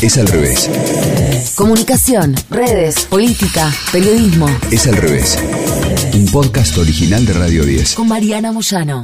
Es 0.00 0.16
al 0.16 0.28
revés. 0.28 0.70
Comunicación, 1.56 2.36
redes, 2.50 3.04
política, 3.06 3.72
periodismo. 3.90 4.46
Es 4.70 4.86
al 4.86 4.96
revés. 4.96 5.36
Un 6.14 6.26
podcast 6.26 6.78
original 6.78 7.26
de 7.26 7.32
Radio 7.32 7.64
10. 7.64 7.96
Con 7.96 8.06
Mariana 8.06 8.52
Moyano. 8.52 9.02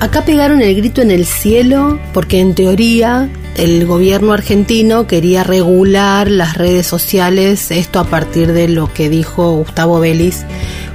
Acá 0.00 0.24
pegaron 0.24 0.62
el 0.62 0.74
grito 0.76 1.02
en 1.02 1.10
el 1.10 1.26
cielo 1.26 2.00
porque 2.14 2.40
en 2.40 2.54
teoría 2.54 3.28
el 3.56 3.84
gobierno 3.86 4.32
argentino 4.32 5.06
quería 5.06 5.44
regular 5.44 6.30
las 6.30 6.56
redes 6.56 6.86
sociales, 6.86 7.70
esto 7.70 7.98
a 8.00 8.04
partir 8.04 8.52
de 8.54 8.68
lo 8.68 8.90
que 8.90 9.10
dijo 9.10 9.56
Gustavo 9.56 10.00
Vélez 10.00 10.46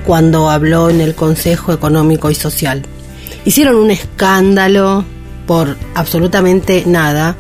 cuando 0.08 0.50
habló 0.50 0.90
en 0.90 1.02
el 1.02 1.14
Consejo 1.14 1.72
Económico 1.72 2.32
y 2.32 2.36
Social. 2.36 2.82
Hicieron 3.46 3.76
un 3.76 3.92
escándalo 3.92 5.06
por 5.46 5.78
absolutamente 5.94 6.84
nada. 6.88 7.36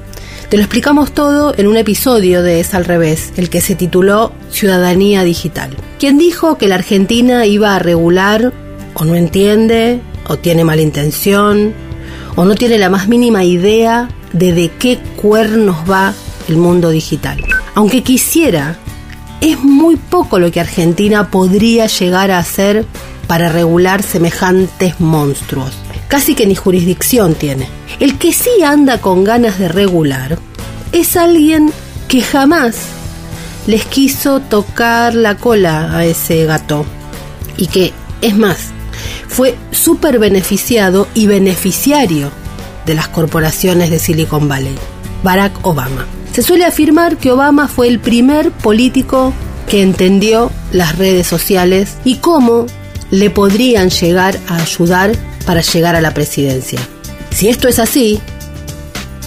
Te 0.50 0.58
lo 0.58 0.64
explicamos 0.64 1.12
todo 1.12 1.54
en 1.56 1.68
un 1.68 1.78
episodio 1.78 2.42
de 2.42 2.60
Es 2.60 2.74
al 2.74 2.84
revés, 2.84 3.34
el 3.38 3.52
que 3.52 3.62
se 3.62 3.76
tituló 3.76 4.32
Ciudadanía 4.50 5.24
Digital. 5.24 5.78
Quien 6.00 6.18
dijo 6.18 6.58
que 6.58 6.68
la 6.68 6.74
Argentina 6.74 7.46
iba 7.46 7.76
a 7.76 7.80
regular 7.80 8.52
o 8.96 9.06
no 9.06 9.14
entiende, 9.14 10.02
o 10.28 10.38
tiene 10.38 10.64
mala 10.64 10.82
intención, 10.82 11.72
o 12.36 12.46
no 12.46 12.56
tiene 12.56 12.80
la 12.80 12.90
más 12.90 13.08
mínima 13.08 13.44
idea 13.44 14.10
de 14.34 14.54
de 14.54 14.72
qué 14.80 14.98
cuernos 15.18 15.78
va 15.88 16.16
el 16.48 16.58
mundo 16.58 16.90
digital. 16.90 17.44
Aunque 17.76 18.02
quisiera, 18.02 18.76
es 19.42 19.60
muy 19.60 19.98
poco 19.98 20.40
lo 20.40 20.52
que 20.52 20.62
Argentina 20.62 21.30
podría 21.30 21.86
llegar 21.86 22.32
a 22.32 22.40
hacer 22.40 22.88
para 23.28 23.50
regular 23.50 24.02
semejantes 24.02 25.00
monstruos. 25.00 25.78
Casi 26.10 26.34
que 26.34 26.48
ni 26.48 26.56
jurisdicción 26.56 27.36
tiene. 27.36 27.70
El 28.00 28.18
que 28.18 28.34
sí 28.34 28.64
anda 28.66 29.00
con 29.00 29.24
ganas 29.24 29.60
de 29.60 29.70
regular 29.70 30.40
es 30.92 31.16
alguien 31.16 31.72
que 32.08 32.24
jamás 32.24 32.78
les 33.68 33.86
quiso 33.86 34.40
tocar 34.40 35.14
la 35.14 35.38
cola 35.38 35.96
a 35.96 36.04
ese 36.06 36.46
gato. 36.46 36.84
Y 37.58 37.68
que, 37.68 37.94
es 38.22 38.36
más, 38.36 38.72
fue 39.28 39.56
súper 39.72 40.18
beneficiado 40.18 41.08
y 41.14 41.28
beneficiario 41.28 42.32
de 42.88 42.96
las 42.96 43.08
corporaciones 43.08 43.92
de 43.92 44.00
Silicon 44.00 44.48
Valley, 44.48 44.76
Barack 45.24 45.54
Obama. 45.62 46.08
Se 46.34 46.42
suele 46.42 46.66
afirmar 46.66 47.18
que 47.18 47.32
Obama 47.32 47.68
fue 47.68 47.88
el 47.88 48.00
primer 48.00 48.50
político 48.50 49.32
que 49.68 49.84
entendió 49.84 50.52
las 50.72 50.98
redes 50.98 51.28
sociales 51.28 51.98
y 52.04 52.16
cómo 52.16 52.66
le 53.12 53.30
podrían 53.30 53.92
llegar 53.92 54.40
a 54.48 54.58
ayudar 54.58 55.12
para 55.50 55.62
llegar 55.62 55.96
a 55.96 56.02
la 56.02 56.14
presidencia. 56.14 56.80
Si 57.32 57.50
esto 57.50 57.68
es 57.68 57.80
así, 57.80 58.20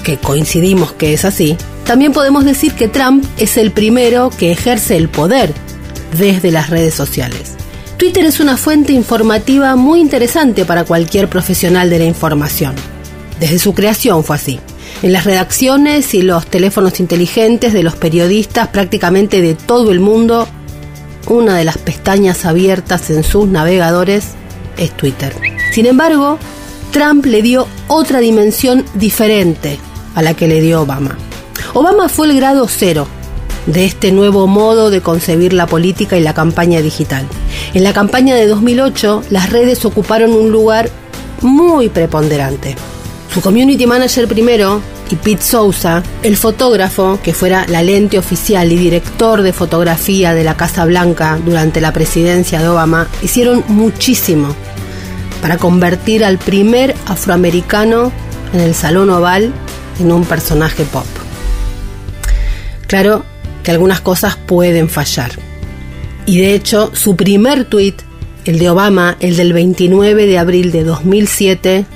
que 0.04 0.18
coincidimos 0.18 0.92
que 0.92 1.14
es 1.14 1.24
así, 1.24 1.56
también 1.84 2.12
podemos 2.12 2.44
decir 2.44 2.74
que 2.74 2.86
Trump 2.86 3.24
es 3.38 3.56
el 3.56 3.72
primero 3.72 4.30
que 4.30 4.52
ejerce 4.52 4.96
el 4.96 5.08
poder 5.08 5.52
desde 6.16 6.52
las 6.52 6.70
redes 6.70 6.94
sociales. 6.94 7.56
Twitter 7.96 8.24
es 8.24 8.38
una 8.38 8.56
fuente 8.56 8.92
informativa 8.92 9.74
muy 9.74 9.98
interesante 10.00 10.64
para 10.64 10.84
cualquier 10.84 11.28
profesional 11.28 11.90
de 11.90 11.98
la 11.98 12.04
información. 12.04 12.76
Desde 13.40 13.58
su 13.58 13.74
creación 13.74 14.22
fue 14.22 14.36
así. 14.36 14.60
En 15.02 15.12
las 15.12 15.24
redacciones 15.24 16.14
y 16.14 16.22
los 16.22 16.46
teléfonos 16.46 17.00
inteligentes 17.00 17.72
de 17.72 17.82
los 17.82 17.96
periodistas 17.96 18.68
prácticamente 18.68 19.40
de 19.40 19.56
todo 19.56 19.90
el 19.90 19.98
mundo, 19.98 20.46
una 21.26 21.56
de 21.56 21.64
las 21.64 21.78
pestañas 21.78 22.44
abiertas 22.44 23.10
en 23.10 23.24
sus 23.24 23.48
navegadores 23.48 24.34
es 24.76 24.92
Twitter. 24.92 25.34
Sin 25.72 25.86
embargo, 25.86 26.38
Trump 26.92 27.24
le 27.24 27.40
dio 27.40 27.66
otra 27.88 28.20
dimensión 28.20 28.84
diferente 28.92 29.78
a 30.14 30.20
la 30.20 30.34
que 30.34 30.46
le 30.46 30.60
dio 30.60 30.82
Obama. 30.82 31.16
Obama 31.72 32.10
fue 32.10 32.26
el 32.26 32.36
grado 32.36 32.68
cero 32.68 33.08
de 33.64 33.86
este 33.86 34.12
nuevo 34.12 34.46
modo 34.46 34.90
de 34.90 35.00
concebir 35.00 35.54
la 35.54 35.66
política 35.66 36.18
y 36.18 36.20
la 36.20 36.34
campaña 36.34 36.82
digital. 36.82 37.26
En 37.72 37.84
la 37.84 37.94
campaña 37.94 38.34
de 38.34 38.46
2008, 38.48 39.22
las 39.30 39.48
redes 39.48 39.82
ocuparon 39.86 40.34
un 40.34 40.50
lugar 40.50 40.90
muy 41.40 41.88
preponderante. 41.88 42.76
Su 43.32 43.40
community 43.40 43.86
manager 43.86 44.28
primero 44.28 44.82
y 45.10 45.16
Pete 45.16 45.42
Sousa, 45.42 46.02
el 46.22 46.36
fotógrafo 46.36 47.18
que 47.22 47.32
fuera 47.32 47.64
la 47.66 47.82
lente 47.82 48.18
oficial 48.18 48.70
y 48.72 48.76
director 48.76 49.40
de 49.40 49.54
fotografía 49.54 50.34
de 50.34 50.44
la 50.44 50.54
Casa 50.54 50.84
Blanca 50.84 51.38
durante 51.42 51.80
la 51.80 51.94
presidencia 51.94 52.60
de 52.60 52.68
Obama, 52.68 53.08
hicieron 53.22 53.64
muchísimo 53.68 54.54
para 55.42 55.58
convertir 55.58 56.24
al 56.24 56.38
primer 56.38 56.94
afroamericano 57.06 58.12
en 58.54 58.60
el 58.60 58.74
Salón 58.74 59.10
Oval 59.10 59.52
en 60.00 60.12
un 60.12 60.24
personaje 60.24 60.84
pop. 60.84 61.04
Claro 62.86 63.24
que 63.62 63.72
algunas 63.72 64.00
cosas 64.00 64.36
pueden 64.36 64.88
fallar. 64.88 65.32
Y 66.24 66.40
de 66.40 66.54
hecho, 66.54 66.90
su 66.94 67.16
primer 67.16 67.64
tweet, 67.64 67.96
el 68.44 68.58
de 68.58 68.70
Obama, 68.70 69.16
el 69.20 69.36
del 69.36 69.52
29 69.52 70.26
de 70.26 70.38
abril 70.38 70.70
de 70.70 70.84
2007, 70.84 71.86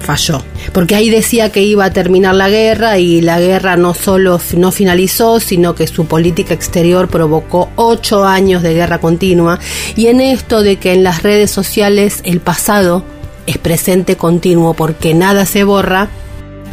falló. 0.00 0.42
Porque 0.78 0.94
ahí 0.94 1.10
decía 1.10 1.50
que 1.50 1.60
iba 1.60 1.86
a 1.86 1.92
terminar 1.92 2.36
la 2.36 2.48
guerra 2.48 2.98
y 2.98 3.20
la 3.20 3.40
guerra 3.40 3.76
no 3.76 3.94
solo 3.94 4.40
no 4.56 4.70
finalizó, 4.70 5.40
sino 5.40 5.74
que 5.74 5.88
su 5.88 6.06
política 6.06 6.54
exterior 6.54 7.08
provocó 7.08 7.68
ocho 7.74 8.24
años 8.24 8.62
de 8.62 8.74
guerra 8.74 9.00
continua. 9.00 9.58
Y 9.96 10.06
en 10.06 10.20
esto 10.20 10.62
de 10.62 10.76
que 10.76 10.92
en 10.92 11.02
las 11.02 11.24
redes 11.24 11.50
sociales 11.50 12.20
el 12.22 12.38
pasado 12.38 13.02
es 13.46 13.58
presente 13.58 14.16
continuo 14.16 14.72
porque 14.74 15.14
nada 15.14 15.46
se 15.46 15.64
borra, 15.64 16.10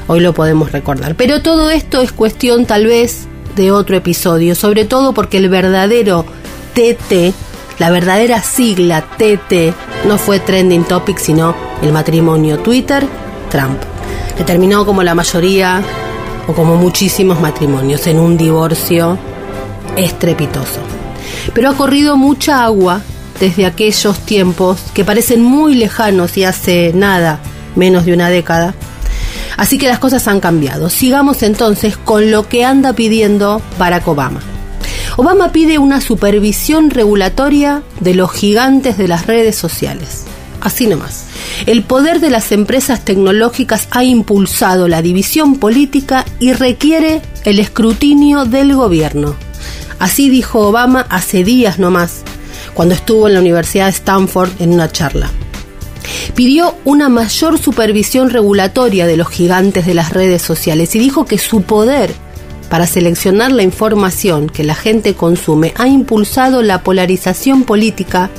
hoy 0.05 0.19
lo 0.19 0.33
podemos 0.35 0.71
recordar. 0.71 1.15
Pero 1.15 1.41
todo 1.41 1.71
esto 1.71 2.03
es 2.03 2.11
cuestión 2.11 2.67
tal 2.67 2.85
vez 2.85 3.25
de 3.55 3.71
otro 3.71 3.97
episodio, 3.97 4.53
sobre 4.53 4.85
todo 4.85 5.15
porque 5.15 5.37
el 5.37 5.49
verdadero 5.49 6.27
TT, 6.75 7.33
la 7.79 7.89
verdadera 7.89 8.43
sigla 8.43 9.01
TT, 9.17 9.73
no 10.07 10.19
fue 10.19 10.39
trending 10.39 10.83
topic, 10.83 11.17
sino 11.17 11.55
el 11.81 11.91
matrimonio 11.91 12.59
Twitter-Trump, 12.59 13.94
que 14.37 14.43
terminó 14.43 14.85
como 14.85 15.03
la 15.03 15.15
mayoría 15.15 15.81
o 16.47 16.53
como 16.53 16.75
muchísimos 16.75 17.39
matrimonios, 17.39 18.07
en 18.07 18.19
un 18.19 18.37
divorcio 18.37 19.17
estrepitoso. 19.95 20.79
Pero 21.53 21.69
ha 21.69 21.73
corrido 21.73 22.17
mucha 22.17 22.63
agua 22.63 23.01
desde 23.39 23.65
aquellos 23.65 24.19
tiempos 24.19 24.79
que 24.93 25.05
parecen 25.05 25.41
muy 25.41 25.75
lejanos 25.75 26.37
y 26.37 26.43
hace 26.43 26.91
nada, 26.93 27.39
menos 27.75 28.05
de 28.05 28.13
una 28.13 28.29
década. 28.29 28.73
Así 29.57 29.77
que 29.77 29.87
las 29.87 29.99
cosas 29.99 30.27
han 30.27 30.39
cambiado. 30.39 30.89
Sigamos 30.89 31.43
entonces 31.43 31.97
con 31.97 32.31
lo 32.31 32.47
que 32.47 32.65
anda 32.65 32.93
pidiendo 32.93 33.61
Barack 33.77 34.07
Obama. 34.07 34.41
Obama 35.17 35.51
pide 35.51 35.77
una 35.77 36.01
supervisión 36.01 36.89
regulatoria 36.89 37.83
de 38.01 38.15
los 38.15 38.31
gigantes 38.31 38.97
de 38.97 39.07
las 39.07 39.27
redes 39.27 39.55
sociales. 39.55 40.25
Así 40.65 40.87
nomás. 40.87 41.25
El 41.67 41.83
poder 41.83 42.19
de 42.19 42.31
las 42.31 42.51
empresas 42.51 43.05
tecnológicas 43.05 43.87
ha 43.91 44.03
impulsado 44.03 44.87
la 44.87 45.03
división 45.03 45.57
política 45.57 46.25
y 46.39 46.53
requiere 46.53 47.21
el 47.43 47.59
escrutinio 47.59 48.45
del 48.45 48.75
gobierno. 48.75 49.35
Así 49.99 50.27
dijo 50.27 50.67
Obama 50.67 51.05
hace 51.11 51.43
días 51.43 51.77
nomás, 51.77 52.23
cuando 52.73 52.95
estuvo 52.95 53.27
en 53.27 53.35
la 53.35 53.41
Universidad 53.41 53.85
de 53.85 53.91
Stanford 53.91 54.49
en 54.59 54.73
una 54.73 54.91
charla. 54.91 55.29
Pidió 56.33 56.75
una 56.83 57.09
mayor 57.09 57.59
supervisión 57.59 58.31
regulatoria 58.31 59.05
de 59.05 59.17
los 59.17 59.29
gigantes 59.29 59.85
de 59.85 59.93
las 59.93 60.13
redes 60.13 60.41
sociales 60.41 60.95
y 60.95 60.99
dijo 60.99 61.25
que 61.25 61.37
su 61.37 61.61
poder 61.61 62.11
para 62.69 62.87
seleccionar 62.87 63.51
la 63.51 63.63
información 63.63 64.49
que 64.49 64.63
la 64.63 64.75
gente 64.75 65.13
consume 65.15 65.73
ha 65.77 65.87
impulsado 65.87 66.61
la 66.61 66.81
polarización 66.81 67.63
política 67.63 68.29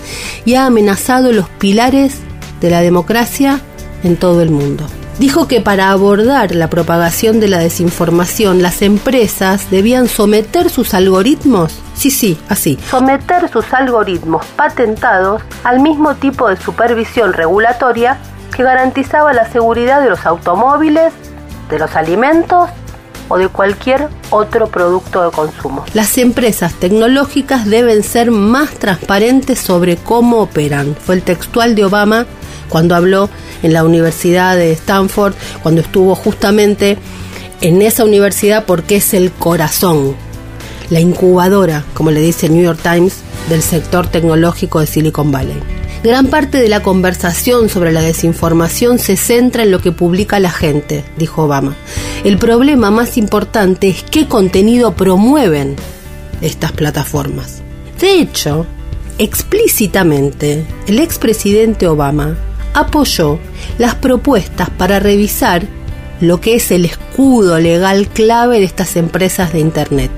y 0.45 0.55
ha 0.55 0.67
amenazado 0.67 1.33
los 1.33 1.49
pilares 1.49 2.19
de 2.61 2.71
la 2.71 2.81
democracia 2.81 3.61
en 4.03 4.17
todo 4.17 4.43
el 4.43 4.51
mundo. 4.51 4.87
Dijo 5.19 5.49
que 5.49 5.63
para 5.63 5.91
abordar 5.91 6.55
la 6.55 6.69
propagación 6.69 7.41
de 7.41 7.49
la 7.49 7.59
desinformación 7.59 8.61
las 8.61 8.83
empresas 8.83 9.71
debían 9.71 10.09
someter 10.09 10.69
sus 10.69 10.93
algoritmos, 10.93 11.75
sí, 11.95 12.11
sí, 12.11 12.39
así, 12.51 12.79
someter 12.91 13.49
sus 13.51 13.73
algoritmos 13.73 14.45
patentados 14.57 15.41
al 15.65 15.81
mismo 15.81 16.17
tipo 16.17 16.49
de 16.49 16.59
supervisión 16.59 17.33
regulatoria 17.33 18.19
que 18.55 18.63
garantizaba 18.63 19.33
la 19.33 19.51
seguridad 19.51 20.03
de 20.03 20.11
los 20.11 20.27
automóviles, 20.27 21.15
de 21.71 21.79
los 21.79 21.97
alimentos 21.97 22.69
o 23.29 23.39
de 23.39 23.49
cualquier 23.49 24.09
otro 24.31 24.69
producto 24.69 25.25
de 25.25 25.31
consumo. 25.31 25.85
Las 25.95 26.19
empresas 26.19 26.75
tecnológicas 26.75 27.67
deben 27.67 28.03
ser 28.03 28.31
más 28.31 28.71
transparentes 28.71 29.59
sobre 29.59 29.97
cómo 29.97 30.41
operan. 30.41 30.97
Fue 31.05 31.17
el 31.17 31.23
textual 31.23 31.75
de 31.75 31.85
Obama 31.85 32.27
cuando 32.69 32.95
habló 32.95 33.29
en 33.63 33.73
la 33.73 33.85
Universidad 33.85 34.57
de 34.57 34.73
Stanford, 34.73 35.35
cuando 35.63 35.81
estuvo 35.81 36.15
justamente 36.15 36.99
en 37.61 37.83
esa 37.83 38.05
universidad 38.05 38.65
porque 38.65 38.97
es 38.97 39.15
el 39.15 39.33
corazón, 39.33 40.15
la 40.91 41.01
incubadora, 41.01 41.85
como 41.95 42.11
le 42.11 42.21
dice 42.21 42.47
el 42.47 42.55
New 42.55 42.65
York 42.65 42.81
Times, 42.83 43.19
del 43.49 43.63
sector 43.63 44.09
tecnológico 44.09 44.81
de 44.81 44.87
Silicon 44.87 45.33
Valley. 45.33 45.61
Gran 46.03 46.27
parte 46.27 46.59
de 46.59 46.69
la 46.69 46.83
conversación 46.83 47.69
sobre 47.69 47.93
la 47.93 48.03
desinformación 48.03 48.99
se 48.99 49.17
centra 49.17 49.63
en 49.63 49.71
lo 49.71 49.81
que 49.81 49.93
publica 49.93 50.39
la 50.39 50.51
gente, 50.51 51.05
dijo 51.17 51.45
Obama. 51.45 51.75
El 52.27 52.39
problema 52.39 52.91
más 52.91 53.19
importante 53.19 53.89
es 53.89 54.03
qué 54.03 54.27
contenido 54.27 54.97
promueven 54.97 55.77
estas 56.41 56.73
plataformas. 56.73 57.63
De 58.01 58.19
hecho, 58.19 58.67
explícitamente, 59.19 60.67
el 60.89 60.99
expresidente 60.99 61.87
Obama 61.87 62.37
apoyó 62.75 63.39
las 63.79 63.95
propuestas 63.95 64.71
para 64.71 64.99
revisar 64.99 65.69
lo 66.21 66.41
que 66.41 66.57
es 66.57 66.73
el 66.73 66.87
escudo 66.87 67.61
legal 67.61 68.09
clave 68.09 68.59
de 68.59 68.65
estas 68.65 68.97
empresas 68.97 69.53
de 69.53 69.61
Internet, 69.61 70.11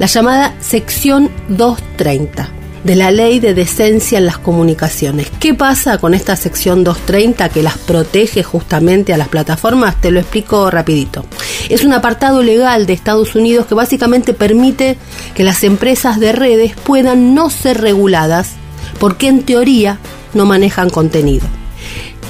la 0.00 0.06
llamada 0.06 0.56
sección 0.58 1.30
230 1.48 2.61
de 2.84 2.96
la 2.96 3.10
ley 3.10 3.38
de 3.38 3.54
decencia 3.54 4.18
en 4.18 4.26
las 4.26 4.38
comunicaciones. 4.38 5.30
¿Qué 5.38 5.54
pasa 5.54 5.98
con 5.98 6.14
esta 6.14 6.36
sección 6.36 6.84
230 6.84 7.48
que 7.48 7.62
las 7.62 7.78
protege 7.78 8.42
justamente 8.42 9.12
a 9.12 9.16
las 9.16 9.28
plataformas? 9.28 10.00
Te 10.00 10.10
lo 10.10 10.20
explico 10.20 10.70
rapidito. 10.70 11.24
Es 11.68 11.84
un 11.84 11.92
apartado 11.92 12.42
legal 12.42 12.86
de 12.86 12.92
Estados 12.92 13.34
Unidos 13.34 13.66
que 13.66 13.74
básicamente 13.74 14.34
permite 14.34 14.96
que 15.34 15.44
las 15.44 15.62
empresas 15.62 16.18
de 16.18 16.32
redes 16.32 16.74
puedan 16.74 17.34
no 17.34 17.50
ser 17.50 17.80
reguladas 17.80 18.50
porque 18.98 19.28
en 19.28 19.42
teoría 19.42 19.98
no 20.34 20.44
manejan 20.44 20.90
contenido. 20.90 21.46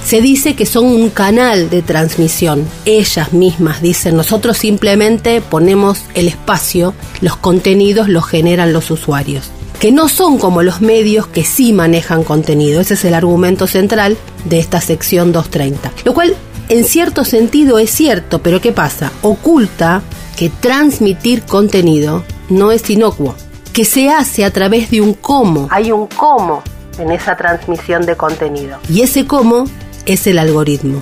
Se 0.05 0.21
dice 0.21 0.55
que 0.55 0.67
son 0.67 0.87
un 0.87 1.11
canal 1.11 1.71
de 1.71 1.81
transmisión. 1.81 2.67
Ellas 2.85 3.33
mismas 3.33 3.81
dicen, 3.81 4.17
nosotros 4.17 4.59
simplemente 4.59 5.41
ponemos 5.41 6.03
el 6.15 6.27
espacio, 6.27 6.93
los 7.21 7.37
contenidos 7.37 8.09
los 8.09 8.27
generan 8.27 8.73
los 8.73 8.91
usuarios 8.91 9.53
que 9.83 9.91
no 9.91 10.09
son 10.09 10.39
como 10.39 10.63
los 10.63 10.81
medios 10.81 11.27
que 11.27 11.43
sí 11.45 11.73
manejan 11.73 12.23
contenido. 12.23 12.81
Ese 12.81 12.95
es 12.95 13.05
el 13.05 13.15
argumento 13.15 13.67
central 13.67 14.17
de 14.45 14.61
esta 14.61 14.81
sección 14.81 15.33
230. 15.33 15.91
Lo 16.05 16.15
cual 16.15 16.37
en 16.69 16.85
cierto 16.85 17.25
sentido 17.25 17.81
es 17.81 17.91
cierto, 17.91 18.41
pero 18.41 18.61
¿qué 18.61 18.71
pasa? 18.71 19.11
Oculta 19.23 20.03
que 20.37 20.51
transmitir 20.51 21.43
contenido 21.43 22.23
no 22.49 22.71
es 22.71 22.89
inocuo, 22.91 23.35
que 23.73 23.85
se 23.85 24.09
hace 24.09 24.45
a 24.45 24.53
través 24.53 24.89
de 24.89 25.01
un 25.01 25.15
cómo. 25.15 25.67
Hay 25.73 25.91
un 25.91 26.07
cómo 26.07 26.63
en 26.97 27.11
esa 27.11 27.37
transmisión 27.37 28.07
de 28.07 28.15
contenido. 28.15 28.79
Y 28.89 29.01
ese 29.01 29.27
cómo 29.27 29.65
es 30.07 30.29
el 30.29 30.39
algoritmo. 30.39 31.01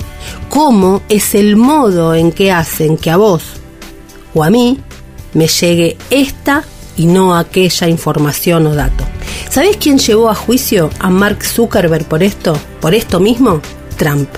Cómo 0.49 1.03
es 1.11 1.35
el 1.35 1.56
modo 1.56 2.15
en 2.15 2.32
que 2.32 2.50
hacen 2.50 2.97
que 2.97 3.11
a 3.11 3.19
vos 3.19 3.43
o 4.32 4.43
a 4.43 4.49
mí 4.49 4.81
me 5.35 5.49
llegue 5.49 5.99
esta 6.09 6.65
y 7.00 7.06
no 7.06 7.35
aquella 7.35 7.88
información 7.88 8.67
o 8.67 8.75
dato. 8.75 9.05
¿Sabés 9.49 9.79
quién 9.79 9.97
llevó 9.97 10.29
a 10.29 10.35
juicio 10.35 10.91
a 10.99 11.08
Mark 11.08 11.43
Zuckerberg 11.43 12.05
por 12.05 12.23
esto? 12.23 12.55
¿Por 12.79 12.94
esto 12.94 13.20
mismo? 13.20 13.62
Trump. 13.97 14.29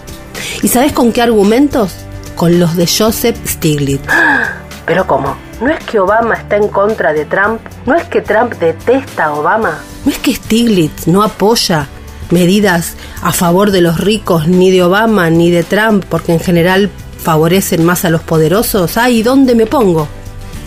¿Y 0.62 0.68
sabés 0.68 0.92
con 0.92 1.10
qué 1.10 1.22
argumentos? 1.22 1.92
Con 2.36 2.60
los 2.60 2.76
de 2.76 2.86
Joseph 2.86 3.36
Stiglitz. 3.44 4.06
¿Pero 4.86 5.08
cómo? 5.08 5.34
¿No 5.60 5.70
es 5.70 5.82
que 5.82 5.98
Obama 5.98 6.36
está 6.36 6.56
en 6.56 6.68
contra 6.68 7.12
de 7.12 7.24
Trump? 7.24 7.60
¿No 7.84 7.96
es 7.96 8.04
que 8.04 8.20
Trump 8.20 8.52
detesta 8.54 9.24
a 9.24 9.34
Obama? 9.34 9.80
¿No 10.04 10.12
es 10.12 10.18
que 10.18 10.32
Stiglitz 10.32 11.08
no 11.08 11.24
apoya 11.24 11.88
medidas 12.30 12.94
a 13.22 13.32
favor 13.32 13.72
de 13.72 13.80
los 13.80 13.98
ricos 13.98 14.46
ni 14.46 14.70
de 14.70 14.84
Obama 14.84 15.30
ni 15.30 15.50
de 15.50 15.64
Trump 15.64 16.04
porque 16.08 16.32
en 16.32 16.38
general 16.38 16.90
favorecen 17.18 17.84
más 17.84 18.04
a 18.04 18.10
los 18.10 18.22
poderosos? 18.22 18.96
¿y 19.10 19.24
¿dónde 19.24 19.56
me 19.56 19.66
pongo? 19.66 20.06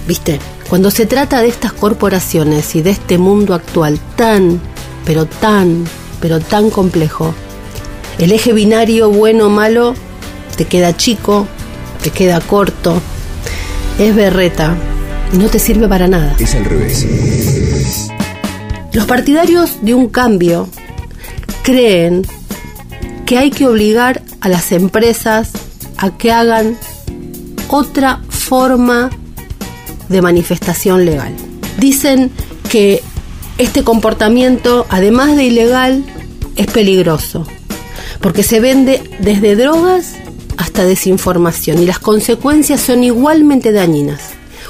¿Viste? 0.06 0.42
Cuando 0.70 0.90
se 0.90 1.06
trata 1.06 1.42
de 1.42 1.48
estas 1.48 1.74
corporaciones 1.74 2.76
y 2.76 2.82
de 2.82 2.90
este 2.90 3.18
mundo 3.18 3.54
actual 3.54 4.00
tan, 4.16 4.60
pero 5.06 5.26
tan, 5.26 5.86
pero 6.20 6.40
tan 6.40 6.70
complejo, 6.70 7.34
el 8.18 8.32
eje 8.32 8.52
binario 8.52 9.10
bueno-malo 9.12 9.94
te 10.58 10.66
queda 10.66 10.98
chico, 10.98 11.48
te 12.02 12.10
queda 12.10 12.40
corto, 12.42 13.00
es 14.00 14.16
berreta 14.16 14.76
y 15.34 15.38
no 15.38 15.50
te 15.50 15.60
sirve 15.60 15.88
para 15.88 16.08
nada. 16.08 16.36
Es 16.40 16.56
al 16.56 16.66
revés. 16.66 17.06
Los 18.92 19.06
partidarios 19.06 19.78
de 19.82 19.94
un 19.94 20.08
cambio 20.08 20.68
creen 21.64 22.26
que 23.26 23.38
hay 23.38 23.52
que 23.52 23.68
obligar 23.68 24.22
a 24.40 24.50
las 24.50 24.72
empresas 24.72 25.52
a 25.98 26.12
que 26.18 26.32
hagan 26.32 26.78
otra 27.68 28.22
forma 28.30 29.10
de 29.10 29.25
manifestación 30.22 31.06
legal. 31.06 31.34
Dicen 31.78 32.32
que 32.70 33.02
este 33.58 33.84
comportamiento, 33.84 34.86
además 34.90 35.36
de 35.36 35.46
ilegal, 35.46 36.04
es 36.56 36.68
peligroso, 36.68 37.48
porque 38.22 38.44
se 38.44 38.60
vende 38.60 39.02
desde 39.20 39.56
drogas 39.56 40.16
hasta 40.58 40.86
desinformación 40.86 41.82
y 41.82 41.86
las 41.86 42.00
consecuencias 42.00 42.82
son 42.82 43.04
igualmente 43.04 43.72
dañinas. 43.72 44.22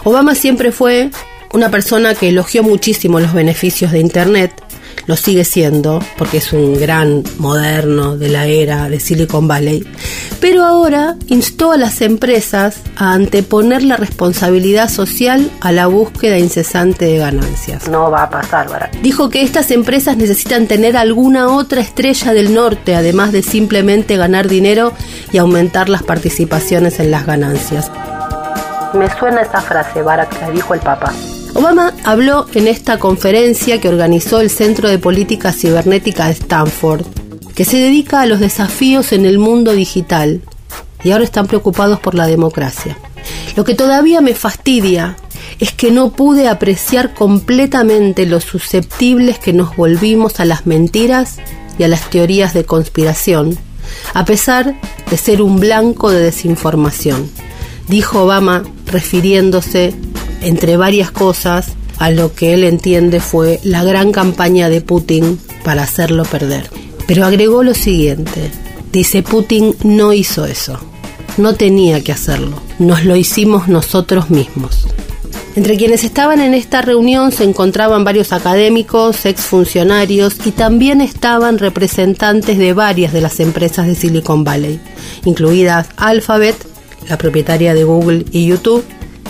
Obama 0.04 0.36
siempre 0.36 0.72
fue 0.72 1.10
una 1.54 1.72
persona 1.72 2.16
que 2.16 2.30
elogió 2.30 2.64
muchísimo 2.64 3.20
los 3.20 3.34
beneficios 3.34 3.92
de 3.92 4.00
Internet, 4.00 4.62
lo 5.08 5.16
sigue 5.16 5.44
siendo, 5.44 6.00
porque 6.18 6.38
es 6.38 6.54
un 6.54 6.80
gran 6.80 7.24
moderno 7.38 8.18
de 8.18 8.30
la 8.30 8.46
era 8.46 8.90
de 8.90 9.00
Silicon 9.00 9.48
Valley, 9.48 9.88
pero 10.40 10.66
ahora 10.66 11.16
instó 11.28 11.72
a 11.72 11.78
las 11.78 12.02
empresas 12.02 12.82
a 12.96 13.14
anteponer 13.14 13.84
la 13.84 13.98
responsabilidad 13.98 14.90
social 14.90 15.52
a 15.62 15.72
la 15.72 15.88
búsqueda 15.88 16.38
incesante 16.38 17.06
de 17.06 17.18
ganancias. 17.18 17.88
No 17.88 18.12
va 18.12 18.24
a 18.24 18.30
pasar, 18.30 18.70
Barack. 18.70 19.00
Dijo 19.02 19.30
que 19.30 19.44
estas 19.44 19.72
empresas 19.72 20.18
necesitan 20.18 20.68
tener 20.68 20.98
alguna 20.98 21.48
otra 21.48 21.82
estrella 21.82 22.34
del 22.34 22.54
norte, 22.54 22.96
además 22.96 23.32
de 23.32 23.44
simplemente 23.44 24.18
ganar 24.18 24.48
dinero 24.48 24.94
y 25.32 25.38
aumentar 25.38 25.90
las 25.90 26.04
participaciones 26.04 27.00
en 27.00 27.12
las 27.12 27.26
ganancias. 27.26 27.92
Me 28.94 29.10
suena 29.20 29.42
esa 29.42 29.62
frase, 29.62 30.02
Barack, 30.02 30.40
la 30.42 30.52
dijo 30.52 30.74
el 30.74 30.80
Papa. 30.80 31.12
Obama 31.56 31.94
habló 32.04 32.48
en 32.54 32.68
esta 32.68 33.00
conferencia 33.00 33.80
que 33.80 33.88
organizó 33.88 34.42
el 34.42 34.50
Centro 34.50 34.90
de 34.90 35.00
Política 35.00 35.54
Cibernética 35.54 36.26
de 36.26 36.34
Stanford, 36.34 37.06
que 37.56 37.64
se 37.64 37.78
dedica 37.78 38.20
a 38.20 38.26
los 38.26 38.42
desafíos 38.42 39.14
en 39.14 39.26
el 39.26 39.40
mundo 39.40 39.72
digital 39.72 40.42
y 41.02 41.12
ahora 41.12 41.24
están 41.24 41.48
preocupados 41.48 42.02
por 42.02 42.14
la 42.14 42.28
democracia. 42.28 42.98
Lo 43.56 43.64
que 43.64 43.74
todavía 43.74 44.20
me 44.20 44.34
fastidia 44.34 45.16
es 45.62 45.72
que 45.72 45.92
no 45.92 46.12
pude 46.12 46.50
apreciar 46.50 47.14
completamente 47.14 48.26
lo 48.26 48.42
susceptibles 48.42 49.40
que 49.40 49.54
nos 49.54 49.78
volvimos 49.78 50.42
a 50.42 50.46
las 50.46 50.66
mentiras 50.66 51.38
y 51.80 51.84
a 51.84 51.88
las 51.88 52.10
teorías 52.10 52.54
de 52.54 52.66
conspiración, 52.66 53.58
a 54.14 54.26
pesar 54.26 54.78
de 55.10 55.18
ser 55.18 55.42
un 55.42 55.62
blanco 55.62 56.12
de 56.12 56.20
desinformación, 56.20 57.30
dijo 57.88 58.24
Obama 58.24 58.64
refiriéndose 58.88 59.96
entre 60.46 60.78
varias 60.78 61.12
cosas, 61.12 61.74
a 61.98 62.12
lo 62.12 62.34
que 62.34 62.54
él 62.54 62.64
entiende 62.64 63.20
fue 63.20 63.60
la 63.64 63.84
gran 63.84 64.12
campaña 64.12 64.70
de 64.70 64.80
Putin 64.82 65.40
para 65.64 65.84
hacerlo 65.84 66.24
perder. 66.24 66.70
Pero 67.08 67.26
agregó 67.26 67.64
lo 67.64 67.74
siguiente, 67.74 68.52
dice 68.92 69.24
Putin 69.24 69.76
no 69.84 70.14
hizo 70.14 70.46
eso, 70.46 70.80
no 71.38 71.56
tenía 71.56 72.02
que 72.02 72.12
hacerlo, 72.12 72.62
nos 72.80 73.06
lo 73.06 73.16
hicimos 73.16 73.68
nosotros 73.68 74.30
mismos. 74.30 74.88
Entre 75.56 75.78
quienes 75.78 76.04
estaban 76.04 76.42
en 76.42 76.54
esta 76.54 76.82
reunión 76.82 77.32
se 77.32 77.46
encontraban 77.46 78.04
varios 78.04 78.34
académicos, 78.34 79.26
exfuncionarios 79.26 80.36
y 80.46 80.52
también 80.52 81.02
estaban 81.02 81.58
representantes 81.60 82.58
de 82.58 82.74
varias 82.74 83.14
de 83.14 83.22
las 83.22 83.40
empresas 83.40 83.88
de 83.88 83.96
Silicon 83.96 84.44
Valley, 84.44 84.80
incluidas 85.24 85.88
Alphabet, 85.96 86.56
la 87.10 87.18
propietaria 87.18 87.74
de 87.74 87.84
Google 87.84 88.26
y 88.32 88.46
YouTube, 88.48 88.84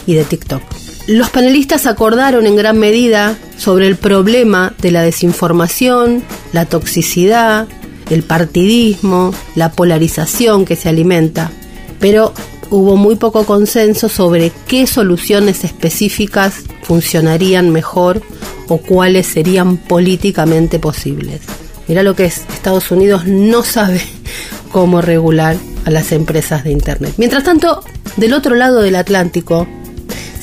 y 0.08 0.14
de 0.14 0.24
TikTok. 0.24 0.62
Los 1.08 1.30
panelistas 1.30 1.86
acordaron 1.86 2.48
en 2.48 2.56
gran 2.56 2.80
medida 2.80 3.38
sobre 3.58 3.86
el 3.86 3.96
problema 3.96 4.74
de 4.82 4.90
la 4.90 5.04
desinformación, 5.04 6.24
la 6.52 6.66
toxicidad, 6.66 7.68
el 8.10 8.24
partidismo, 8.24 9.32
la 9.56 9.72
polarización 9.72 10.66
que 10.66 10.76
se 10.76 10.90
alimenta, 10.90 11.52
pero 12.00 12.34
hubo 12.72 12.96
muy 12.98 13.18
poco 13.18 13.46
consenso 13.46 14.10
sobre 14.10 14.52
qué 14.68 14.88
soluciones 14.88 15.64
específicas 15.64 16.64
funcionarían 16.82 17.70
mejor 17.70 18.24
o 18.68 18.78
cuáles 18.78 19.28
serían 19.28 19.78
políticamente 19.78 20.80
posibles. 20.80 21.42
Mira 21.88 22.02
lo 22.02 22.16
que 22.16 22.26
es, 22.26 22.46
Estados 22.52 22.90
Unidos 22.90 23.28
no 23.28 23.64
sabe 23.64 24.02
cómo 24.72 25.02
regular 25.02 25.56
a 25.86 25.92
las 25.92 26.12
empresas 26.12 26.64
de 26.64 26.72
Internet. 26.72 27.14
Mientras 27.18 27.44
tanto, 27.44 27.84
del 28.18 28.34
otro 28.34 28.56
lado 28.56 28.82
del 28.82 28.96
Atlántico, 28.96 29.68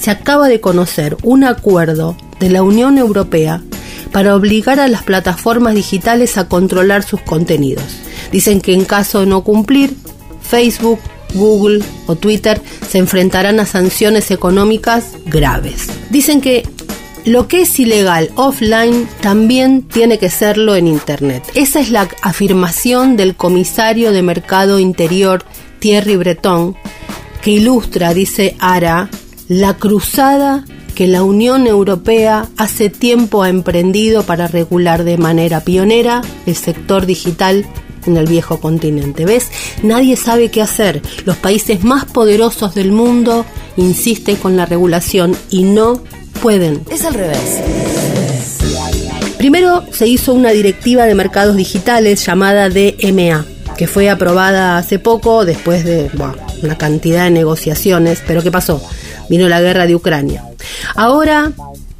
se 0.02 0.10
acaba 0.10 0.48
de 0.48 0.60
conocer 0.60 1.16
un 1.22 1.44
acuerdo 1.44 2.16
de 2.40 2.50
la 2.50 2.64
Unión 2.64 2.98
Europea 2.98 3.62
para 4.10 4.34
obligar 4.34 4.80
a 4.80 4.88
las 4.88 5.04
plataformas 5.04 5.74
digitales 5.74 6.36
a 6.38 6.48
controlar 6.48 7.04
sus 7.04 7.20
contenidos. 7.20 7.84
Dicen 8.32 8.60
que 8.60 8.74
en 8.74 8.84
caso 8.84 9.20
de 9.20 9.26
no 9.26 9.44
cumplir, 9.44 9.94
Facebook, 10.42 10.98
Google 11.34 11.84
o 12.08 12.16
Twitter 12.16 12.60
se 12.90 12.98
enfrentarán 12.98 13.60
a 13.60 13.64
sanciones 13.64 14.32
económicas 14.32 15.04
graves. 15.26 15.86
Dicen 16.10 16.40
que 16.40 16.68
lo 17.24 17.46
que 17.46 17.62
es 17.62 17.78
ilegal 17.78 18.30
offline 18.34 19.08
también 19.20 19.82
tiene 19.82 20.18
que 20.18 20.30
serlo 20.30 20.74
en 20.74 20.88
Internet. 20.88 21.44
Esa 21.54 21.78
es 21.78 21.90
la 21.90 22.08
afirmación 22.22 23.16
del 23.16 23.36
comisario 23.36 24.10
de 24.10 24.22
Mercado 24.22 24.80
Interior 24.80 25.44
Thierry 25.78 26.16
Breton 26.16 26.74
que 27.40 27.52
ilustra, 27.52 28.14
dice 28.14 28.56
Ara, 28.58 29.08
la 29.48 29.74
cruzada 29.74 30.64
que 30.94 31.06
la 31.06 31.22
Unión 31.22 31.66
Europea 31.66 32.48
hace 32.56 32.90
tiempo 32.90 33.42
ha 33.42 33.48
emprendido 33.48 34.22
para 34.24 34.46
regular 34.46 35.04
de 35.04 35.16
manera 35.16 35.60
pionera 35.60 36.22
el 36.46 36.54
sector 36.54 37.06
digital 37.06 37.66
en 38.06 38.16
el 38.16 38.26
viejo 38.26 38.60
continente. 38.60 39.24
¿Ves? 39.24 39.48
Nadie 39.82 40.16
sabe 40.16 40.50
qué 40.50 40.60
hacer. 40.62 41.02
Los 41.24 41.36
países 41.36 41.84
más 41.84 42.04
poderosos 42.04 42.74
del 42.74 42.92
mundo 42.92 43.46
insisten 43.76 44.36
con 44.36 44.56
la 44.56 44.66
regulación 44.66 45.36
y 45.50 45.62
no 45.62 46.02
pueden. 46.42 46.82
Es 46.90 47.04
al 47.04 47.14
revés. 47.14 47.60
Primero 49.38 49.84
se 49.92 50.06
hizo 50.06 50.34
una 50.34 50.50
directiva 50.50 51.04
de 51.04 51.14
mercados 51.14 51.56
digitales 51.56 52.24
llamada 52.24 52.68
DMA, 52.68 53.44
que 53.76 53.88
fue 53.88 54.08
aprobada 54.08 54.78
hace 54.78 54.98
poco 54.98 55.44
después 55.44 55.84
de 55.84 56.10
una 56.62 56.78
cantidad 56.78 57.24
de 57.24 57.30
negociaciones. 57.30 58.22
Pero 58.26 58.42
¿qué 58.42 58.52
pasó? 58.52 58.80
Vino 59.32 59.48
la 59.48 59.62
guerra 59.62 59.86
de 59.86 59.94
Ucrania. 59.94 60.44
Ahora 60.94 61.52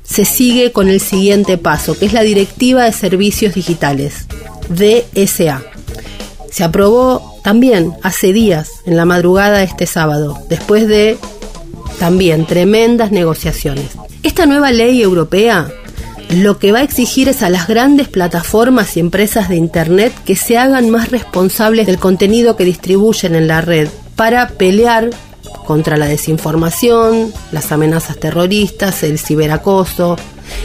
se 0.03 0.27
sigue 0.27 0.71
con 0.71 0.91
el 0.91 1.01
siguiente 1.01 1.57
paso, 1.57 1.99
que 1.99 2.05
es 2.05 2.12
la 2.12 2.21
Directiva 2.21 2.85
de 2.85 2.93
Servicios 2.93 3.55
Digitales, 3.55 4.27
DSA. 4.69 5.62
Se 6.51 6.62
aprobó 6.62 7.41
también 7.43 7.95
hace 8.03 8.35
días, 8.35 8.69
en 8.85 8.99
la 8.99 9.07
madrugada 9.07 9.61
de 9.61 9.65
este 9.65 9.87
sábado, 9.87 10.45
después 10.51 10.87
de 10.87 11.17
también 11.99 12.45
tremendas 12.45 13.12
negociaciones. 13.12 13.87
Esta 14.23 14.45
nueva 14.45 14.71
ley 14.71 15.01
europea 15.01 15.73
lo 16.29 16.59
que 16.59 16.71
va 16.71 16.81
a 16.81 16.83
exigir 16.83 17.31
es 17.31 17.43
a 17.43 17.49
las 17.49 17.67
grandes 17.67 18.09
plataformas 18.09 18.95
y 18.99 19.01
empresas 19.01 19.49
de 19.49 19.57
Internet 19.57 20.12
que 20.27 20.37
se 20.37 20.59
hagan 20.59 20.91
más 20.91 21.11
responsables 21.11 21.87
del 21.87 21.97
contenido 21.97 22.57
que 22.57 22.67
distribuyen 22.67 23.35
en 23.35 23.49
la 23.49 23.62
red 23.62 23.89
para 24.17 24.49
pelear 24.49 25.09
contra 25.64 25.97
la 25.97 26.07
desinformación, 26.07 27.33
las 27.50 27.73
amenazas 27.73 28.19
terroristas, 28.19 29.02
el 29.02 29.19
ciberacoso, 29.19 30.16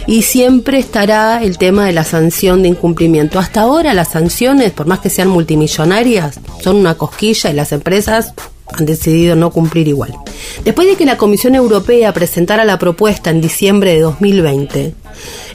y 0.05 0.23
siempre 0.23 0.79
estará 0.79 1.43
el 1.43 1.57
tema 1.57 1.85
de 1.85 1.93
la 1.93 2.03
sanción 2.03 2.61
de 2.61 2.69
incumplimiento. 2.69 3.39
Hasta 3.39 3.61
ahora 3.61 3.93
las 3.93 4.09
sanciones, 4.09 4.71
por 4.71 4.87
más 4.87 4.99
que 4.99 5.09
sean 5.09 5.29
multimillonarias, 5.29 6.39
son 6.61 6.77
una 6.77 6.95
cosquilla 6.95 7.49
y 7.49 7.53
las 7.53 7.71
empresas 7.71 8.33
han 8.73 8.85
decidido 8.85 9.35
no 9.35 9.51
cumplir 9.51 9.87
igual. 9.87 10.13
Después 10.63 10.87
de 10.87 10.95
que 10.95 11.05
la 11.05 11.17
Comisión 11.17 11.55
Europea 11.55 12.13
presentara 12.13 12.65
la 12.65 12.77
propuesta 12.79 13.29
en 13.29 13.41
diciembre 13.41 13.93
de 13.93 14.01
2020, 14.01 14.93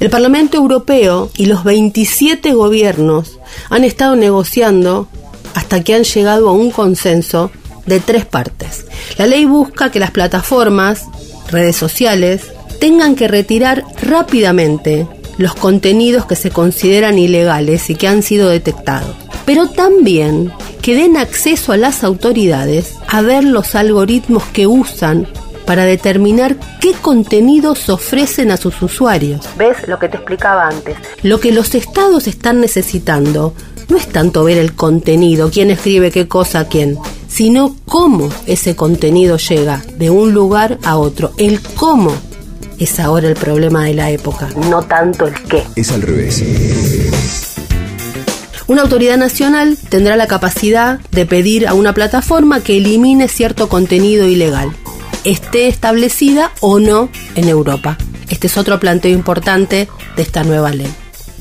el 0.00 0.10
Parlamento 0.10 0.56
Europeo 0.56 1.30
y 1.36 1.46
los 1.46 1.64
27 1.64 2.52
gobiernos 2.54 3.38
han 3.68 3.84
estado 3.84 4.16
negociando 4.16 5.08
hasta 5.54 5.84
que 5.84 5.94
han 5.94 6.04
llegado 6.04 6.48
a 6.48 6.52
un 6.52 6.70
consenso 6.70 7.50
de 7.86 8.00
tres 8.00 8.24
partes. 8.24 8.86
La 9.18 9.26
ley 9.26 9.44
busca 9.44 9.90
que 9.90 10.00
las 10.00 10.10
plataformas, 10.10 11.04
redes 11.50 11.76
sociales, 11.76 12.52
tengan 12.80 13.14
que 13.14 13.28
retirar 13.28 13.84
rápidamente 14.02 15.06
los 15.38 15.54
contenidos 15.54 16.26
que 16.26 16.36
se 16.36 16.50
consideran 16.50 17.18
ilegales 17.18 17.90
y 17.90 17.94
que 17.94 18.08
han 18.08 18.22
sido 18.22 18.48
detectados. 18.48 19.16
Pero 19.44 19.68
también 19.68 20.52
que 20.82 20.94
den 20.94 21.16
acceso 21.16 21.72
a 21.72 21.76
las 21.76 22.04
autoridades 22.04 22.94
a 23.08 23.22
ver 23.22 23.44
los 23.44 23.74
algoritmos 23.74 24.44
que 24.44 24.66
usan 24.66 25.26
para 25.64 25.84
determinar 25.84 26.56
qué 26.80 26.92
contenidos 26.92 27.88
ofrecen 27.88 28.50
a 28.50 28.56
sus 28.56 28.82
usuarios. 28.82 29.46
¿Ves 29.56 29.86
lo 29.86 29.98
que 29.98 30.08
te 30.08 30.16
explicaba 30.16 30.68
antes? 30.68 30.96
Lo 31.22 31.40
que 31.40 31.52
los 31.52 31.74
estados 31.74 32.26
están 32.26 32.60
necesitando 32.60 33.54
no 33.88 33.96
es 33.96 34.08
tanto 34.08 34.44
ver 34.44 34.58
el 34.58 34.74
contenido, 34.74 35.50
quién 35.50 35.70
escribe 35.70 36.10
qué 36.10 36.26
cosa 36.26 36.60
a 36.60 36.68
quién, 36.68 36.98
sino 37.32 37.76
cómo 37.86 38.28
ese 38.46 38.76
contenido 38.76 39.38
llega 39.38 39.82
de 39.96 40.10
un 40.10 40.34
lugar 40.34 40.78
a 40.84 40.96
otro. 40.96 41.32
El 41.38 41.60
cómo 41.60 42.12
es 42.78 43.00
ahora 43.00 43.28
el 43.28 43.36
problema 43.36 43.84
de 43.84 43.94
la 43.94 44.10
época, 44.10 44.48
no 44.68 44.82
tanto 44.82 45.26
el 45.26 45.34
qué. 45.44 45.62
Es 45.76 45.92
al 45.92 46.02
revés. 46.02 46.42
Una 48.66 48.82
autoridad 48.82 49.16
nacional 49.16 49.78
tendrá 49.88 50.16
la 50.16 50.26
capacidad 50.26 51.00
de 51.10 51.26
pedir 51.26 51.66
a 51.66 51.74
una 51.74 51.94
plataforma 51.94 52.60
que 52.60 52.76
elimine 52.76 53.28
cierto 53.28 53.68
contenido 53.68 54.26
ilegal, 54.26 54.72
esté 55.24 55.68
establecida 55.68 56.52
o 56.60 56.80
no 56.80 57.08
en 57.34 57.48
Europa. 57.48 57.96
Este 58.28 58.46
es 58.46 58.56
otro 58.56 58.78
planteo 58.80 59.12
importante 59.12 59.88
de 60.16 60.22
esta 60.22 60.42
nueva 60.44 60.70
ley. 60.70 60.92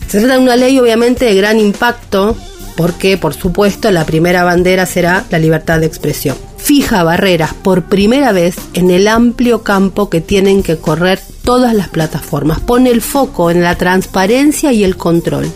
Se 0.07 0.19
trata 0.19 0.35
de 0.35 0.39
una 0.39 0.57
ley 0.57 0.77
obviamente 0.79 1.25
de 1.25 1.35
gran 1.35 1.59
impacto 1.59 2.35
porque, 2.75 3.17
por 3.17 3.33
supuesto, 3.33 3.91
la 3.91 4.05
primera 4.05 4.43
bandera 4.43 4.85
será 4.85 5.25
la 5.29 5.39
libertad 5.39 5.79
de 5.79 5.85
expresión. 5.85 6.37
Fija 6.57 7.03
barreras 7.03 7.53
por 7.53 7.83
primera 7.83 8.31
vez 8.31 8.55
en 8.73 8.91
el 8.91 9.07
amplio 9.07 9.63
campo 9.63 10.09
que 10.09 10.21
tienen 10.21 10.63
que 10.63 10.77
correr 10.77 11.19
todas 11.43 11.73
las 11.73 11.89
plataformas. 11.89 12.59
Pone 12.59 12.91
el 12.91 13.01
foco 13.01 13.51
en 13.51 13.61
la 13.61 13.75
transparencia 13.75 14.71
y 14.71 14.83
el 14.83 14.95
control. 14.95 15.51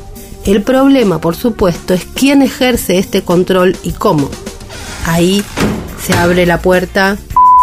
El 0.45 0.61
problema, 0.61 1.19
por 1.19 1.35
supuesto, 1.35 1.93
es 1.93 2.05
quién 2.05 2.41
ejerce 2.41 2.97
este 2.97 3.23
control 3.23 3.75
y 3.83 3.91
cómo. 3.91 4.29
Ahí 5.05 5.43
se 6.03 6.13
abre 6.13 6.45
la 6.45 6.61
puerta 6.61 7.17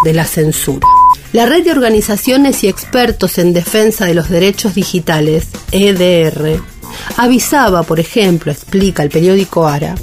de 0.05 0.15
la 0.15 0.25
censura. 0.25 0.87
La 1.33 1.47
red 1.47 1.65
de 1.65 1.71
organizaciones 1.71 2.63
y 2.63 2.69
expertos 2.69 3.39
en 3.39 3.53
defensa 3.53 4.05
de 4.05 4.15
los 4.15 4.29
derechos 4.29 4.75
digitales, 4.75 5.49
EDR, 5.71 6.61
avisaba, 7.17 7.83
por 7.83 8.01
ejemplo, 8.01 8.53
explica 8.53 9.03
el 9.03 9.11
periódico 9.11 9.67
Ara, 9.67 9.95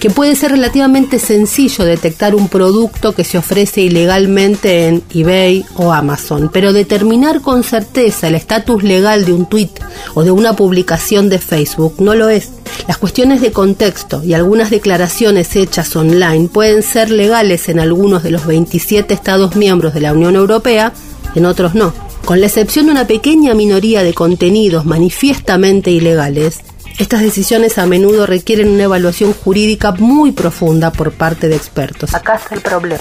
que 0.00 0.10
puede 0.10 0.34
ser 0.36 0.52
relativamente 0.52 1.18
sencillo 1.18 1.84
detectar 1.84 2.34
un 2.34 2.48
producto 2.48 3.12
que 3.12 3.24
se 3.24 3.38
ofrece 3.38 3.82
ilegalmente 3.82 4.88
en 4.88 5.02
eBay 5.14 5.64
o 5.76 5.92
Amazon, 5.92 6.50
pero 6.52 6.72
determinar 6.72 7.40
con 7.40 7.62
certeza 7.62 8.28
el 8.28 8.34
estatus 8.34 8.82
legal 8.82 9.24
de 9.24 9.32
un 9.32 9.46
tweet 9.46 9.70
o 10.14 10.24
de 10.24 10.30
una 10.30 10.54
publicación 10.54 11.28
de 11.28 11.38
Facebook 11.38 11.96
no 11.98 12.14
lo 12.14 12.28
es. 12.28 12.50
Las 12.86 12.98
cuestiones 12.98 13.40
de 13.40 13.52
contexto 13.52 14.22
y 14.22 14.34
algunas 14.34 14.70
declaraciones 14.70 15.56
hechas 15.56 15.94
online 15.96 16.48
pueden 16.48 16.82
ser 16.82 17.10
legales 17.10 17.68
en 17.68 17.80
algunos 17.80 18.22
de 18.22 18.30
los 18.30 18.46
27 18.46 19.12
Estados 19.12 19.56
miembros 19.56 19.94
de 19.94 20.00
la 20.00 20.12
Unión 20.12 20.36
Europea, 20.36 20.92
en 21.34 21.46
otros 21.46 21.74
no. 21.74 22.07
Con 22.28 22.42
la 22.42 22.46
excepción 22.48 22.84
de 22.84 22.92
una 22.92 23.06
pequeña 23.06 23.54
minoría 23.54 24.02
de 24.02 24.12
contenidos 24.12 24.84
manifiestamente 24.84 25.90
ilegales, 25.90 26.60
estas 26.98 27.22
decisiones 27.22 27.78
a 27.78 27.86
menudo 27.86 28.26
requieren 28.26 28.68
una 28.68 28.82
evaluación 28.82 29.32
jurídica 29.32 29.92
muy 29.92 30.32
profunda 30.32 30.92
por 30.92 31.12
parte 31.12 31.48
de 31.48 31.56
expertos. 31.56 32.14
Acá 32.14 32.34
está 32.34 32.54
el 32.54 32.60
problema. 32.60 33.00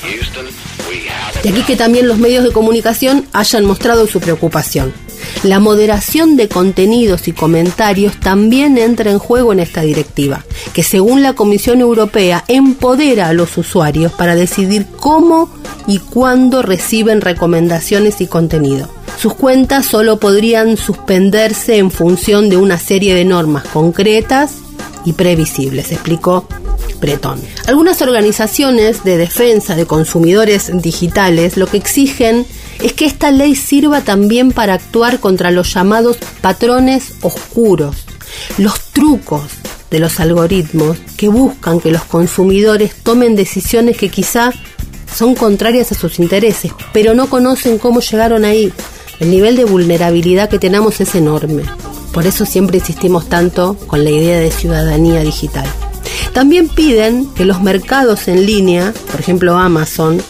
De 1.44 1.50
aquí 1.50 1.62
que 1.63 1.75
también 1.75 2.08
los 2.08 2.17
medios 2.17 2.44
de 2.44 2.51
comunicación 2.51 3.25
hayan 3.34 3.65
mostrado 3.65 4.08
su 4.08 4.20
preocupación. 4.20 4.94
La 5.44 5.60
moderación 5.60 6.36
de 6.36 6.48
contenidos 6.48 7.27
y 7.27 7.34
comentarios 7.34 8.20
también 8.20 8.77
entra 8.77 9.12
en 9.12 9.20
juego 9.20 9.53
en 9.53 9.60
esta 9.60 9.82
directiva, 9.82 10.44
que 10.74 10.84
según 10.84 11.22
la 11.22 11.34
Comisión 11.34 11.82
Europea 11.82 12.44
empodera 12.48 13.27
a 13.27 13.34
los 13.34 13.58
usuarios 13.58 14.12
para 14.13 14.36
decidir 14.36 14.88
cómo 15.00 15.50
y 15.86 16.00
cuándo 16.00 16.62
reciben 16.62 17.22
recomendaciones 17.22 18.20
y 18.22 18.27
contenido. 18.27 18.89
Sus 19.20 19.34
cuentas 19.34 19.86
solo 19.86 20.20
podrían 20.20 20.77
suspenderse 20.77 21.77
en 21.77 21.91
función 21.91 22.50
de 22.50 22.58
una 22.58 22.77
serie 22.77 23.15
de 23.15 23.25
normas 23.25 23.63
concretas 23.65 24.56
y 25.06 25.13
previsibles, 25.13 25.91
explicó 25.91 26.48
Algunas 27.68 28.01
organizaciones 28.01 29.04
de 29.04 29.18
defensa 29.18 29.75
de 29.75 29.86
consumidores 29.86 30.72
digitales 30.82 31.58
lo 31.58 31.68
que 31.68 31.77
exigen 31.77 32.46
es 32.82 32.94
que 32.94 33.06
esta 33.06 33.32
ley 33.32 33.56
sirva 33.56 34.01
también 34.01 34.51
para 34.51 34.74
actuar 34.74 35.20
contra 35.20 35.51
los 35.51 35.74
llamados 35.74 36.18
patrones 36.42 37.13
oscuros, 37.22 37.96
los 38.58 38.80
trucos 38.92 39.44
de 39.89 40.00
los 40.00 40.20
algoritmos 40.20 40.98
que 41.16 41.30
buscan 41.30 41.80
que 41.80 41.92
los 41.92 42.04
consumidores 42.04 42.94
tomen 43.04 43.36
decisiones 43.36 43.98
que 43.98 44.10
quizá 44.10 44.51
son 45.13 45.36
contrarias 45.36 45.92
a 45.92 45.96
sus 45.96 46.20
intereses, 46.20 46.72
pero 46.94 47.13
no 47.13 47.30
conocen 47.30 47.77
cómo 47.77 48.01
llegaron 48.01 48.46
ahí. 48.46 48.72
El 49.20 49.32
nivel 49.32 49.56
de 49.56 49.66
vulnerabilidad 49.66 50.50
que 50.50 50.60
tenemos 50.60 51.01
es 51.01 51.16
enorme. 51.16 51.63
Por 52.13 52.27
eso 52.27 52.46
siempre 52.46 52.77
insistimos 52.77 53.27
tanto 53.30 53.75
con 53.88 54.04
la 54.04 54.12
idea 54.12 54.39
de 54.39 54.51
ciudadanía 54.51 55.22
digital. 55.22 55.68
También 56.38 56.70
piden 56.70 57.25
que 57.34 57.46
los 57.46 57.63
mercados 57.63 58.27
en 58.27 58.46
línea, 58.46 58.94
por 59.12 59.20
ejemplo 59.20 59.58
Amazon, 59.58 60.22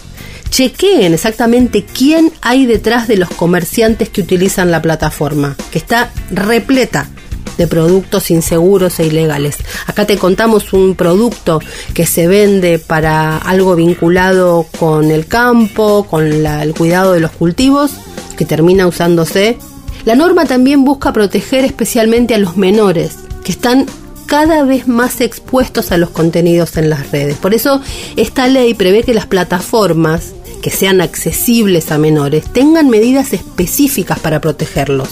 chequeen 0.49 1.13
exactamente 1.13 1.83
quién 1.83 2.31
hay 2.41 2.65
detrás 2.65 3.09
de 3.09 3.17
los 3.17 3.29
comerciantes 3.29 4.07
que 4.07 4.21
utilizan 4.21 4.71
la 4.71 4.81
plataforma, 4.81 5.57
que 5.69 5.77
está 5.77 6.09
repleta 6.31 7.09
de 7.57 7.67
productos 7.67 8.31
inseguros 8.31 9.01
e 9.01 9.07
ilegales. 9.07 9.57
Acá 9.85 10.07
te 10.07 10.17
contamos 10.17 10.71
un 10.71 10.95
producto 10.95 11.59
que 11.93 12.05
se 12.05 12.25
vende 12.27 12.79
para 12.79 13.35
algo 13.35 13.75
vinculado 13.75 14.65
con 14.79 15.11
el 15.11 15.27
campo, 15.27 16.07
con 16.09 16.25
el 16.25 16.73
cuidado 16.73 17.11
de 17.11 17.19
los 17.19 17.31
cultivos 17.31 17.91
que 18.37 18.45
termina 18.45 18.87
usándose. 18.87 19.57
La 20.05 20.15
norma 20.15 20.45
también 20.45 20.85
busca 20.85 21.11
proteger 21.11 21.65
especialmente 21.65 22.33
a 22.33 22.37
los 22.37 22.55
menores, 22.55 23.17
que 23.43 23.51
están 23.51 23.87
cada 24.27 24.63
vez 24.63 24.87
más 24.87 25.21
expuestos 25.21 25.91
a 25.91 25.97
los 25.97 26.11
contenidos 26.11 26.77
en 26.77 26.89
las 26.89 27.11
redes. 27.11 27.37
Por 27.37 27.53
eso 27.53 27.81
esta 28.17 28.47
ley 28.47 28.73
prevé 28.73 29.03
que 29.03 29.13
las 29.13 29.25
plataformas 29.25 30.33
que 30.61 30.69
sean 30.69 31.01
accesibles 31.01 31.91
a 31.91 31.97
menores 31.97 32.45
tengan 32.51 32.89
medidas 32.89 33.33
específicas 33.33 34.19
para 34.19 34.41
protegerlos, 34.41 35.09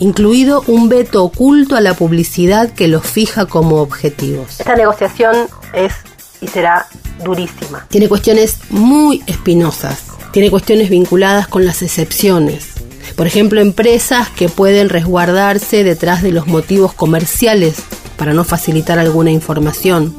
incluido 0.00 0.64
un 0.66 0.88
veto 0.88 1.24
oculto 1.24 1.76
a 1.76 1.80
la 1.80 1.94
publicidad 1.94 2.70
que 2.70 2.88
los 2.88 3.06
fija 3.06 3.46
como 3.46 3.80
objetivos. 3.80 4.60
Esta 4.60 4.74
negociación 4.74 5.48
es 5.72 5.92
y 6.40 6.48
será 6.48 6.86
durísima. 7.24 7.86
Tiene 7.88 8.08
cuestiones 8.08 8.58
muy 8.70 9.22
espinosas, 9.26 10.04
tiene 10.32 10.50
cuestiones 10.50 10.90
vinculadas 10.90 11.48
con 11.48 11.64
las 11.64 11.82
excepciones. 11.82 12.74
Por 13.16 13.26
ejemplo, 13.26 13.60
empresas 13.60 14.28
que 14.28 14.48
pueden 14.48 14.88
resguardarse 14.88 15.82
detrás 15.82 16.22
de 16.22 16.30
los 16.30 16.46
motivos 16.46 16.92
comerciales 16.92 17.76
para 18.18 18.34
no 18.34 18.44
facilitar 18.44 18.98
alguna 18.98 19.30
información, 19.30 20.14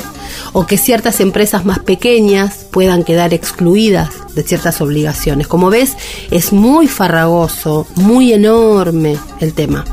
o 0.54 0.66
que 0.66 0.78
ciertas 0.78 1.20
empresas 1.20 1.66
más 1.66 1.80
pequeñas 1.80 2.66
puedan 2.72 3.04
quedar 3.04 3.34
excluidas 3.34 4.10
de 4.34 4.42
ciertas 4.44 4.82
obligaciones. 4.82 5.48
Como 5.48 5.70
ves, 5.70 5.98
es 6.32 6.52
muy 6.52 6.88
farragoso, 6.88 7.86
muy 7.96 8.34
enorme 8.34 9.18
el 9.40 9.54
tema. 9.54 9.86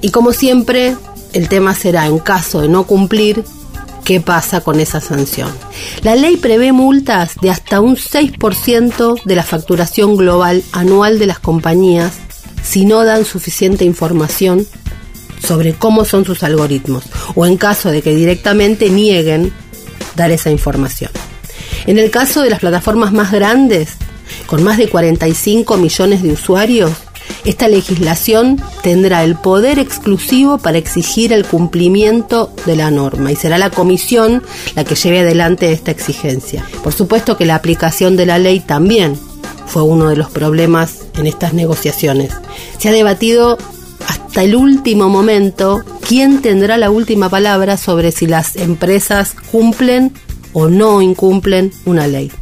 Y 0.00 0.10
como 0.10 0.32
siempre, 0.32 0.96
el 1.32 1.48
tema 1.48 1.74
será, 1.74 2.06
en 2.06 2.18
caso 2.18 2.62
de 2.62 2.68
no 2.68 2.84
cumplir, 2.84 3.44
qué 4.04 4.20
pasa 4.20 4.60
con 4.60 4.80
esa 4.80 5.00
sanción. 5.00 5.50
La 6.02 6.16
ley 6.16 6.36
prevé 6.36 6.72
multas 6.72 7.36
de 7.40 7.50
hasta 7.50 7.80
un 7.80 7.96
6% 7.96 9.22
de 9.24 9.36
la 9.36 9.42
facturación 9.42 10.16
global 10.16 10.62
anual 10.72 11.18
de 11.18 11.26
las 11.26 11.38
compañías 11.38 12.14
si 12.62 12.86
no 12.86 13.04
dan 13.04 13.24
suficiente 13.24 13.84
información 13.84 14.66
sobre 15.46 15.74
cómo 15.74 16.04
son 16.04 16.24
sus 16.24 16.42
algoritmos 16.42 17.04
o 17.34 17.46
en 17.46 17.56
caso 17.56 17.90
de 17.90 18.02
que 18.02 18.14
directamente 18.14 18.90
nieguen 18.90 19.52
dar 20.16 20.30
esa 20.30 20.50
información. 20.50 21.10
En 21.86 21.98
el 21.98 22.10
caso 22.10 22.42
de 22.42 22.50
las 22.50 22.60
plataformas 22.60 23.12
más 23.12 23.30
grandes, 23.30 23.90
con 24.46 24.62
más 24.62 24.78
de 24.78 24.88
45 24.88 25.76
millones 25.76 26.22
de 26.22 26.32
usuarios, 26.32 26.90
esta 27.44 27.68
legislación 27.68 28.60
tendrá 28.82 29.22
el 29.22 29.36
poder 29.36 29.78
exclusivo 29.78 30.58
para 30.58 30.78
exigir 30.78 31.32
el 31.32 31.44
cumplimiento 31.44 32.52
de 32.64 32.76
la 32.76 32.90
norma 32.90 33.32
y 33.32 33.36
será 33.36 33.58
la 33.58 33.70
comisión 33.70 34.42
la 34.74 34.84
que 34.84 34.94
lleve 34.94 35.20
adelante 35.20 35.72
esta 35.72 35.90
exigencia. 35.90 36.64
Por 36.82 36.92
supuesto 36.92 37.36
que 37.36 37.44
la 37.44 37.54
aplicación 37.54 38.16
de 38.16 38.26
la 38.26 38.38
ley 38.38 38.60
también 38.60 39.18
fue 39.66 39.82
uno 39.82 40.08
de 40.08 40.16
los 40.16 40.30
problemas 40.30 41.00
en 41.18 41.26
estas 41.26 41.52
negociaciones. 41.52 42.32
Se 42.78 42.88
ha 42.88 42.92
debatido 42.92 43.58
hasta 44.34 44.42
el 44.42 44.56
último 44.56 45.08
momento 45.08 45.84
quién 46.08 46.42
tendrá 46.42 46.76
la 46.76 46.90
última 46.90 47.28
palabra 47.28 47.76
sobre 47.76 48.10
si 48.10 48.26
las 48.26 48.56
empresas 48.56 49.36
cumplen 49.52 50.12
o 50.52 50.66
no 50.66 51.00
incumplen 51.02 51.70
una 51.84 52.08
ley. 52.08 52.32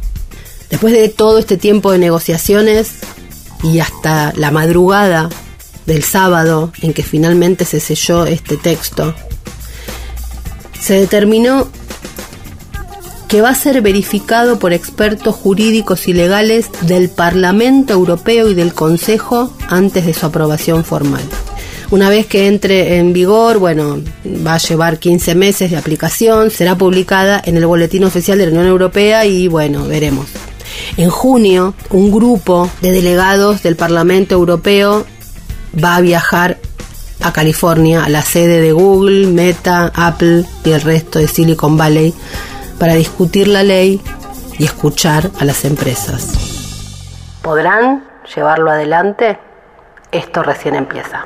Después 0.71 0.91
de 0.91 1.07
todo 1.09 1.37
este 1.37 1.55
tiempo 1.55 1.91
de 1.91 1.99
negociaciones 1.99 2.93
y 3.61 3.77
hasta 3.77 4.33
la 4.35 4.49
madrugada 4.49 5.29
del 5.85 6.03
sábado 6.03 6.73
en 6.81 6.93
que 6.93 7.03
finalmente 7.03 7.63
se 7.63 7.79
selló 7.79 8.25
este 8.25 8.57
texto, 8.57 9.13
se 10.81 10.95
determinó 10.95 11.67
que 13.27 13.41
va 13.41 13.49
a 13.49 13.55
ser 13.55 13.83
verificado 13.83 14.57
por 14.57 14.73
expertos 14.73 15.35
jurídicos 15.35 16.07
y 16.07 16.13
legales 16.13 16.69
del 16.81 17.11
Parlamento 17.11 17.93
Europeo 17.93 18.49
y 18.49 18.55
del 18.55 18.73
Consejo 18.73 19.53
antes 19.69 20.07
de 20.07 20.15
su 20.15 20.25
aprobación 20.25 20.83
formal. 20.83 21.21
Una 21.91 22.09
vez 22.09 22.25
que 22.25 22.47
entre 22.47 22.97
en 22.97 23.13
vigor, 23.13 23.59
bueno, 23.59 24.01
va 24.45 24.55
a 24.55 24.57
llevar 24.57 24.99
15 24.99 25.35
meses 25.35 25.71
de 25.71 25.77
aplicación, 25.77 26.49
será 26.49 26.75
publicada 26.75 27.41
en 27.43 27.57
el 27.57 27.65
Boletín 27.65 28.03
Oficial 28.03 28.37
de 28.37 28.45
la 28.45 28.51
Unión 28.51 28.67
Europea 28.67 29.25
y 29.25 29.47
bueno, 29.47 29.85
veremos. 29.87 30.27
En 30.97 31.09
junio, 31.09 31.73
un 31.89 32.11
grupo 32.11 32.69
de 32.81 32.91
delegados 32.91 33.63
del 33.63 33.75
Parlamento 33.75 34.35
Europeo 34.35 35.05
va 35.83 35.95
a 35.95 36.01
viajar 36.01 36.57
a 37.21 37.31
California, 37.31 38.03
a 38.03 38.09
la 38.09 38.21
sede 38.21 38.59
de 38.59 38.71
Google, 38.71 39.27
Meta, 39.27 39.91
Apple 39.95 40.45
y 40.65 40.71
el 40.71 40.81
resto 40.81 41.19
de 41.19 41.27
Silicon 41.27 41.77
Valley, 41.77 42.13
para 42.79 42.95
discutir 42.95 43.47
la 43.47 43.63
ley 43.63 44.01
y 44.57 44.65
escuchar 44.65 45.31
a 45.39 45.45
las 45.45 45.63
empresas. 45.65 46.53
¿Podrán 47.41 48.03
llevarlo 48.35 48.71
adelante? 48.71 49.39
Esto 50.11 50.43
recién 50.43 50.75
empieza. 50.75 51.25